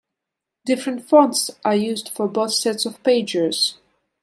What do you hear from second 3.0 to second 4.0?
pages.